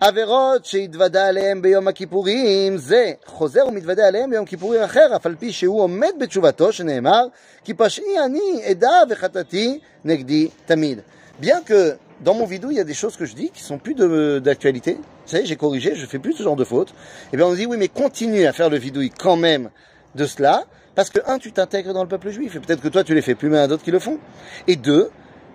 עבירות 0.01 0.65
שהתוודה 0.65 1.27
עליהם 1.27 1.61
ביום 1.61 1.87
הכיפורים 1.87 2.77
זה 2.77 3.11
חוזר 3.25 3.67
ומתוודה 3.67 4.07
עליהם 4.07 4.29
ביום 4.29 4.45
כיפורים 4.45 4.81
אחר, 4.81 5.15
אף 5.15 5.25
על 5.25 5.35
פי 5.39 5.53
שהוא 5.53 5.81
עומד 5.81 6.11
בתשובתו 6.19 6.73
שנאמר 6.73 7.27
כי 7.63 7.73
פשעי 7.73 8.19
אני 8.25 8.63
עדה 8.63 9.01
וחטאתי 9.09 9.79
נגדי 10.05 10.47
תמיד. 10.65 10.99
Bien 11.41 11.61
que 11.65 11.97
dans 12.23 12.35
mon 12.35 12.45
vidéo, 12.45 12.69
il 12.69 12.77
y 12.77 12.79
a 12.79 12.83
des 12.83 12.93
choses 12.93 13.15
que 13.15 13.25
je 13.25 13.33
dis 13.33 13.49
qui 13.49 13.63
sont 13.63 13.79
plus 13.79 13.95
d'actualité. 14.41 14.93
Vous 14.93 15.31
savez, 15.31 15.45
j'ai 15.45 15.55
corrigé, 15.55 15.95
je 15.95 16.05
fais 16.05 16.19
plus 16.19 16.33
ce 16.33 16.43
genre 16.43 16.55
de 16.55 16.63
fautes. 16.63 16.89
Et 16.89 17.33
eh 17.33 17.37
bien 17.37 17.45
on 17.45 17.53
dit 17.53 17.65
oui, 17.65 17.77
mais 17.77 17.87
continue 17.87 18.45
à 18.45 18.53
faire 18.53 18.69
le 18.69 18.77
vidéo 18.77 19.01
quand 19.19 19.37
même 19.37 19.69
de 20.15 20.25
cela, 20.25 20.63
parce 20.93 21.09
que 21.09 21.19
un, 21.25 21.39
tu 21.39 21.51
t'intègres 21.51 21.93
dans 21.93 22.03
le 22.03 22.09
peuple 22.09 22.29
juif, 22.29 22.55
et 22.55 22.59
peut-être 22.59 22.81
que 22.81 22.89
toi 22.89 23.03
tu 23.03 23.15
les 23.15 23.21
fais 23.21 23.35
plus, 23.35 23.49
mais 23.49 23.57
il 23.57 23.61
y 23.61 23.63
a 23.63 23.67
d'autres 23.67 23.83
qui 23.83 23.91
le 23.91 23.99
font. 23.99 24.19
Et 24.67 24.75
deux, 24.75 25.09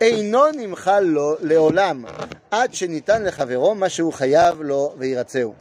אינו 0.00 0.42
נמחל 0.56 1.00
לו 1.00 1.34
לעולם, 1.40 2.04
עד 2.50 2.74
שניתן 2.74 3.22
לחברו 3.22 3.74
מה 3.74 3.88
שהוא 3.88 4.12
חייב 4.12 4.62
לו 4.62 4.92
וירצהו. 4.98 5.54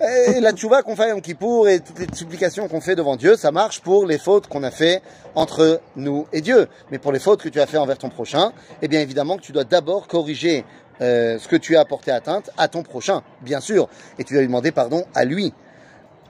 la 0.00 0.52
tchouva 0.52 0.82
qu'on 0.82 0.94
fait 0.94 1.10
en 1.10 1.20
Kippour 1.20 1.68
et 1.68 1.80
toutes 1.80 1.98
les 1.98 2.06
supplications 2.12 2.68
qu'on 2.68 2.80
fait 2.80 2.94
devant 2.94 3.16
Dieu, 3.16 3.36
ça 3.36 3.50
marche 3.50 3.80
pour 3.80 4.06
les 4.06 4.18
fautes 4.18 4.46
qu'on 4.46 4.62
a 4.62 4.70
fait 4.70 5.02
entre 5.34 5.80
nous 5.96 6.26
et 6.32 6.40
Dieu. 6.40 6.68
Mais 6.90 6.98
pour 6.98 7.10
les 7.10 7.18
fautes 7.18 7.42
que 7.42 7.48
tu 7.48 7.60
as 7.60 7.66
fait 7.66 7.78
envers 7.78 7.98
ton 7.98 8.08
prochain, 8.08 8.52
eh 8.80 8.88
bien 8.88 9.00
évidemment 9.00 9.36
que 9.36 9.42
tu 9.42 9.52
dois 9.52 9.64
d'abord 9.64 10.06
corriger 10.06 10.64
euh, 11.00 11.38
ce 11.38 11.48
que 11.48 11.56
tu 11.56 11.76
as 11.76 11.80
apporté 11.80 12.10
atteinte 12.10 12.50
à 12.56 12.68
ton 12.68 12.82
prochain, 12.82 13.22
bien 13.42 13.60
sûr. 13.60 13.88
Et 14.18 14.24
tu 14.24 14.34
dois 14.34 14.42
lui 14.42 14.48
demander 14.48 14.70
pardon 14.70 15.04
à 15.14 15.24
lui. 15.24 15.52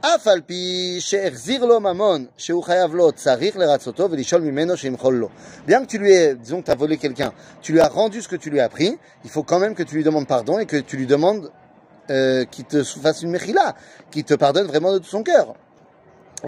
Bien 0.03 0.19
que 5.81 5.87
tu 5.87 5.99
lui 5.99 6.13
aies, 6.13 6.35
disons 6.37 6.61
que 6.61 6.67
tu 6.67 6.71
as 6.71 6.75
volé 6.77 6.97
quelqu'un, 6.99 7.33
tu 7.61 7.73
lui 7.73 7.81
as 7.81 7.89
rendu 7.89 8.23
ce 8.23 8.29
que 8.29 8.37
tu 8.37 8.51
lui 8.51 8.61
as 8.61 8.69
pris, 8.69 8.97
il 9.25 9.31
faut 9.31 9.43
quand 9.43 9.59
même 9.59 9.75
que 9.75 9.83
tu 9.83 9.97
lui 9.97 10.05
demandes 10.05 10.29
pardon 10.29 10.59
et 10.61 10.67
que 10.67 10.77
tu 10.77 10.97
lui 10.97 11.07
demandes 11.07 11.51
euh, 12.11 12.45
qu'il 12.45 12.65
te 12.65 12.85
fasse 12.85 13.23
une 13.23 13.31
mechila, 13.31 13.75
qu'il 14.11 14.25
te 14.25 14.35
pardonne 14.35 14.67
vraiment 14.67 14.93
de 14.93 14.99
tout 14.99 15.11
son 15.11 15.23
cœur. 15.23 15.55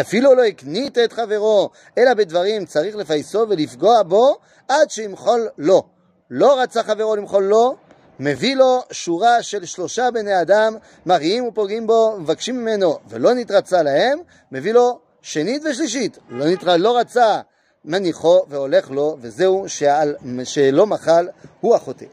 אפילו 0.00 0.34
לא 0.34 0.44
הקנית 0.44 0.98
את 0.98 1.12
חברו, 1.12 1.70
אלא 1.98 2.14
בדברים 2.14 2.66
צריך 2.66 2.96
לפייסו 2.96 3.46
ולפגוע 3.48 4.02
בו 4.02 4.36
עד 4.68 4.90
שימחול 4.90 5.48
לו. 5.58 5.82
לא 6.30 6.60
רצה 6.60 6.82
חברו 6.82 7.16
למחול 7.16 7.44
לו, 7.44 7.76
מביא 8.20 8.56
לו 8.56 8.80
שורה 8.90 9.42
של 9.42 9.64
שלושה 9.64 10.10
בני 10.10 10.40
אדם, 10.40 10.76
מריעים 11.06 11.44
ופוגעים 11.44 11.86
בו, 11.86 12.16
מבקשים 12.18 12.60
ממנו, 12.60 12.98
ולא 13.08 13.34
נתרצה 13.34 13.82
להם, 13.82 14.18
מביא 14.52 14.72
לו 14.72 14.98
שנית 15.22 15.62
ושלישית. 15.64 16.18
לא, 16.28 16.46
נתר... 16.46 16.76
לא 16.76 16.98
רצה 16.98 17.40
מניחו 17.84 18.44
והולך 18.48 18.90
לו, 18.90 19.16
וזהו 19.20 19.64
שעל... 19.66 20.14
שלא 20.44 20.86
מחל, 20.86 21.28
הוא 21.60 21.74
החוטא. 21.74 22.04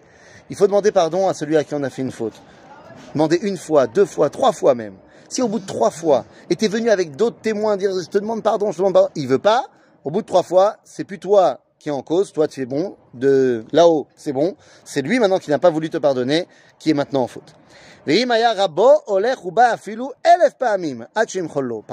Il 0.50 0.56
faut 0.56 0.68
demander 0.68 0.94
pardon 0.94 1.28
à 1.28 1.34
celui 1.34 1.58
à 1.58 1.64
qui 1.66 1.76
on 1.76 1.84
a 1.84 1.90
fait 1.90 2.02
une 2.02 2.12
faute. 2.12 2.36
Demander 3.14 3.38
une 3.42 3.58
fois, 3.58 3.86
deux 3.86 4.06
fois, 4.06 4.30
trois 4.30 4.54
fois 4.54 4.76
même. 4.76 4.96
Si 5.28 5.42
au 5.42 5.50
bout 5.50 5.60
de 5.60 5.66
trois 5.66 5.92
fois, 5.92 6.24
et 6.50 6.56
t'es 6.56 6.70
venu 6.70 6.90
avec 6.90 7.18
d'autres 7.18 7.42
témoins 7.42 7.76
dire 7.76 7.92
je 7.92 8.08
te 8.08 8.18
demande 8.18 8.44
pardon, 8.44 8.72
je 8.72 8.78
te 8.78 8.82
demande 8.82 8.94
pardon, 8.94 9.10
il 9.16 9.28
veut 9.28 9.40
pas, 9.40 9.66
au 10.06 10.10
bout 10.10 10.22
de 10.22 10.26
trois 10.26 10.44
fois, 10.44 10.78
c'est 10.86 11.04
plus 11.04 11.20
toi 11.20 11.60
qui 11.83 11.89
est 11.89 11.93
en 11.93 12.03
cause, 12.03 12.33
toi 12.33 12.47
tu 12.47 12.63
es 12.63 12.65
bon, 12.65 12.95
de 13.13 13.65
là-haut 13.73 14.07
c'est 14.15 14.33
bon, 14.33 14.55
c'est 14.85 15.03
lui 15.03 15.19
maintenant 15.19 15.41
qui 15.41 15.51
n'a 15.51 15.59
pas 15.59 15.71
voulu 15.71 15.91
te 15.91 15.97
pardonner, 15.97 16.47
qui 16.79 16.91
est 16.91 16.95
maintenant 16.95 17.23
en 17.23 17.27
faute. 17.27 17.57
Par 18.07 18.17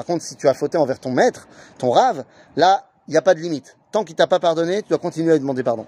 contre, 0.06 0.24
si 0.24 0.36
tu 0.36 0.48
as 0.48 0.54
fauté 0.54 0.78
envers 0.78 1.00
ton 1.00 1.10
maître, 1.10 1.48
ton 1.80 1.90
rave, 1.90 2.24
là, 2.56 2.88
il 3.08 3.12
n'y 3.12 3.18
a 3.18 3.24
pas 3.24 3.34
de 3.34 3.40
limite. 3.40 3.78
Tant 3.92 4.04
qu'il 4.04 4.16
t'a 4.16 4.28
pas 4.28 4.40
pardonné, 4.40 4.84
tu 4.84 4.90
dois 4.90 5.00
continuer 5.00 5.32
à 5.32 5.34
lui 5.34 5.40
demander 5.40 5.64
pardon. 5.64 5.88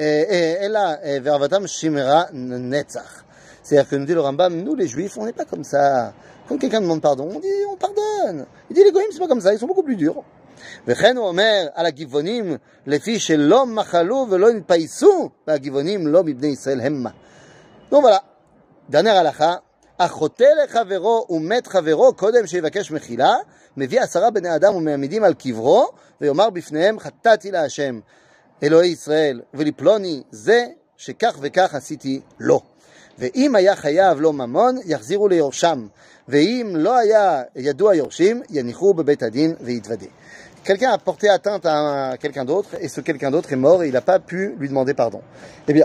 אלא 0.00 0.80
וערבתם 1.22 1.66
שמרה 1.66 2.22
נצח. 2.32 3.22
C'est-à-dire 3.62 3.88
que 3.88 3.96
nous 3.96 4.04
dit 4.04 4.12
le 4.12 4.20
Rambam, 4.20 4.54
nous 4.62 4.74
les 4.74 4.86
juifs, 4.86 5.16
on 5.16 5.24
n'est 5.24 5.32
pas 5.32 5.46
comme 5.46 5.64
ça. 5.64 6.12
Quand 6.46 6.58
quelqu'un 6.58 6.82
demande 6.82 7.00
pardon, 7.00 7.30
on 7.34 7.40
dit 7.40 7.48
on 7.72 7.76
pardonne. 7.76 8.44
Il 8.68 8.74
dit 8.76 8.84
les 8.84 8.92
goïms, 8.92 9.10
c'est 9.10 9.18
pas 9.18 9.26
comme 9.26 9.40
ça, 9.40 9.54
ils 9.54 9.58
sont 9.58 9.66
beaucoup 9.66 9.82
plus 9.82 9.96
durs. 9.96 10.22
וכן 10.86 11.16
הוא 11.16 11.26
אומר 11.26 11.66
על 11.74 11.86
הגבעונים, 11.86 12.56
לפי 12.86 13.20
שלא 13.20 13.66
מחלו 13.66 14.26
ולא 14.30 14.52
נתפייסו, 14.52 15.30
והגבעונים 15.46 16.06
לא 16.06 16.24
מבני 16.24 16.46
ישראל 16.46 16.80
המה. 16.80 17.10
נו 17.92 18.02
voilà, 18.02 18.18
dernière 18.90 19.16
הלכה, 19.16 19.54
החוטא 19.98 20.44
לחברו 20.64 21.26
ומת 21.30 21.66
חברו 21.66 22.14
קודם 22.14 22.46
שיבקש 22.46 22.90
מחילה, 22.90 23.34
מביא 23.76 24.00
עשרה 24.00 24.30
בני 24.30 24.54
אדם 24.56 24.74
ומעמידים 24.74 25.24
על 25.24 25.34
קברו, 25.34 25.88
ויאמר 26.20 26.50
בפניהם 26.50 27.00
חטאתי 27.00 27.50
להשם, 27.50 28.00
אלוהי 28.62 28.88
ישראל, 28.88 29.40
ולפלוני 29.54 30.22
זה 30.30 30.66
שכך 30.96 31.38
וכך 31.40 31.74
עשיתי 31.74 32.20
לו. 32.40 32.60
ואם 33.18 33.54
היה 33.54 33.76
חייב 33.76 34.20
לו 34.20 34.32
ממון, 34.32 34.78
יחזירו 34.84 35.28
ליורשם, 35.28 35.86
ואם 36.28 36.72
לא 36.74 36.98
היה 36.98 37.42
ידוע 37.56 37.94
יורשים, 37.94 38.42
יניחו 38.50 38.94
בבית 38.94 39.22
הדין 39.22 39.54
ויתוודה. 39.60 40.06
quelqu'un 40.64 40.92
a 40.92 40.98
porté 40.98 41.28
atteinte 41.28 41.66
à 41.66 42.16
quelqu'un 42.18 42.44
d'autre 42.44 42.70
et 42.80 42.88
ce 42.88 43.00
quelqu'un 43.02 43.30
d'autre 43.30 43.52
est 43.52 43.56
mort 43.56 43.82
et 43.82 43.88
il 43.88 43.92
n'a 43.92 44.00
pas 44.00 44.18
pu 44.18 44.54
lui 44.58 44.68
demander 44.68 44.94
pardon. 44.94 45.20
Eh 45.68 45.72
bien, 45.72 45.84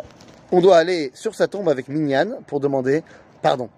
on 0.51 0.61
doit 0.61 0.77
aller 0.77 1.11
sur 1.13 1.35
sa 1.35 1.47
tombe 1.47 1.69
avec 1.69 1.89
Minyan 1.89 2.39
pour 2.47 2.59
demander 2.59 3.03
pardon. 3.41 3.69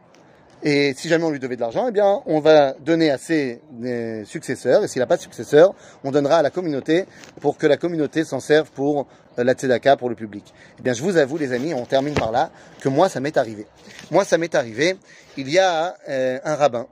Et 0.63 0.95
si 0.97 1.09
jamais 1.09 1.25
on 1.25 1.31
lui 1.31 1.39
devait 1.39 1.57
de 1.57 1.61
l'argent, 1.61 1.87
eh 1.89 1.93
bien, 1.93 2.23
on 2.27 2.41
va 2.41 2.73
donner 2.73 3.11
à 3.11 3.19
ses 3.19 3.61
euh, 3.85 4.25
successeurs. 4.25 4.83
Et 4.83 4.89
s'il 4.89 5.01
n'a 5.01 5.07
pas 5.07 5.17
de 5.17 5.23
successeur, 5.23 5.75
on 6.03 6.11
donnera 6.11 6.39
à 6.39 6.43
la 6.43 6.51
communauté 6.51 7.05
pour 7.41 7.59
que 7.59 7.67
la 7.67 7.77
communauté 7.77 8.25
s'en 8.25 8.41
serve 8.41 8.71
pour 8.71 9.07
euh, 9.39 9.45
la 9.45 9.53
tzedaka, 9.53 9.97
pour 9.97 10.09
le 10.09 10.15
public. 10.15 10.55
Eh 10.79 10.83
bien, 10.83 10.95
je 10.95 11.03
vous 11.03 11.19
avoue, 11.19 11.37
les 11.37 11.53
amis, 11.53 11.75
on 11.75 11.85
termine 11.85 12.15
par 12.15 12.33
là, 12.33 12.51
que 12.81 12.89
moi, 12.89 13.09
ça 13.09 13.21
m'est 13.21 13.37
arrivé. 13.37 13.67
Moi, 14.11 14.25
ça 14.25 14.39
m'est 14.39 14.55
arrivé. 14.55 14.97
Il 15.37 15.51
y 15.51 15.59
a 15.59 15.95
euh, 16.09 16.39
un 16.43 16.57
rabbin 16.57 16.87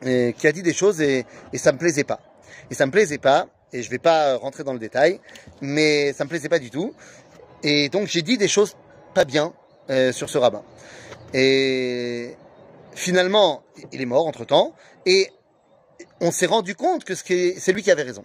qui 0.00 0.46
a 0.46 0.52
dit 0.52 0.62
des 0.62 0.72
choses 0.72 1.00
et, 1.00 1.26
et 1.52 1.58
ça 1.58 1.72
me 1.72 1.78
plaisait 1.78 2.04
pas. 2.04 2.20
Et 2.70 2.74
ça 2.74 2.86
me 2.86 2.92
plaisait 2.92 3.18
pas, 3.18 3.48
et 3.72 3.82
je 3.82 3.90
vais 3.90 3.98
pas 3.98 4.36
rentrer 4.36 4.62
dans 4.62 4.72
le 4.72 4.78
détail, 4.78 5.18
mais 5.60 6.12
ça 6.12 6.22
me 6.22 6.28
plaisait 6.28 6.48
pas 6.48 6.60
du 6.60 6.70
tout. 6.70 6.94
Et 7.64 7.88
donc 7.88 8.06
j'ai 8.06 8.22
dit 8.22 8.38
des 8.38 8.46
choses 8.46 8.76
pas 9.12 9.24
bien 9.24 9.52
sur 10.12 10.30
ce 10.30 10.38
rabbin. 10.38 10.62
Et 11.34 12.27
finalement, 12.98 13.62
il 13.92 14.00
est 14.02 14.06
mort 14.06 14.26
entre 14.26 14.44
temps, 14.44 14.74
et 15.06 15.30
on 16.20 16.30
s'est 16.30 16.46
rendu 16.46 16.74
compte 16.74 17.04
que 17.04 17.14
c'est 17.14 17.72
lui 17.72 17.82
qui 17.82 17.90
avait 17.90 18.02
raison. 18.02 18.24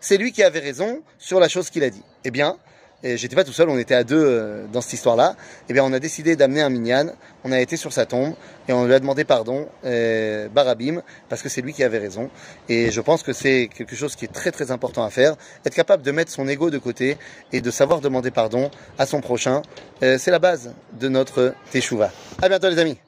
C'est 0.00 0.16
lui 0.16 0.32
qui 0.32 0.42
avait 0.42 0.60
raison 0.60 1.02
sur 1.18 1.40
la 1.40 1.48
chose 1.48 1.70
qu'il 1.70 1.84
a 1.84 1.90
dit. 1.90 2.02
Eh 2.24 2.30
bien, 2.30 2.56
j'étais 3.02 3.36
pas 3.36 3.44
tout 3.44 3.52
seul, 3.52 3.68
on 3.68 3.78
était 3.78 3.94
à 3.94 4.04
deux 4.04 4.22
euh, 4.22 4.66
dans 4.72 4.80
cette 4.80 4.94
histoire-là, 4.94 5.36
eh 5.68 5.72
bien 5.72 5.84
on 5.84 5.92
a 5.92 5.98
décidé 5.98 6.36
d'amener 6.36 6.60
un 6.60 6.68
minyan, 6.68 7.12
on 7.44 7.52
a 7.52 7.60
été 7.60 7.76
sur 7.76 7.92
sa 7.92 8.04
tombe 8.04 8.34
et 8.68 8.72
on 8.72 8.84
lui 8.84 8.94
a 8.94 9.00
demandé 9.00 9.24
pardon, 9.24 9.68
euh, 9.84 10.48
Barabim, 10.48 11.02
parce 11.28 11.42
que 11.42 11.48
c'est 11.48 11.62
lui 11.62 11.72
qui 11.72 11.82
avait 11.82 11.98
raison. 11.98 12.30
Et 12.68 12.90
je 12.90 13.00
pense 13.00 13.22
que 13.22 13.32
c'est 13.32 13.68
quelque 13.74 13.96
chose 13.96 14.16
qui 14.16 14.26
est 14.26 14.32
très 14.32 14.50
très 14.50 14.70
important 14.70 15.04
à 15.04 15.10
faire, 15.10 15.36
être 15.64 15.74
capable 15.74 16.02
de 16.02 16.10
mettre 16.10 16.30
son 16.30 16.48
ego 16.48 16.70
de 16.70 16.78
côté 16.78 17.16
et 17.52 17.60
de 17.60 17.70
savoir 17.70 18.00
demander 18.00 18.30
pardon 18.30 18.70
à 18.98 19.06
son 19.06 19.20
prochain, 19.20 19.62
euh, 20.02 20.18
c'est 20.18 20.30
la 20.30 20.38
base 20.38 20.74
de 20.98 21.08
notre 21.08 21.54
teshuva. 21.70 22.10
À 22.42 22.48
bientôt 22.48 22.68
les 22.68 22.78
amis 22.78 22.98